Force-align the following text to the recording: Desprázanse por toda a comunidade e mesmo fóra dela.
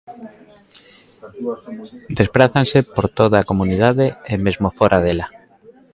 Desprázanse 2.19 2.79
por 2.95 3.05
toda 3.19 3.35
a 3.39 3.47
comunidade 3.51 4.05
e 4.31 4.33
mesmo 4.45 4.67
fóra 4.77 4.99
dela. 5.05 5.27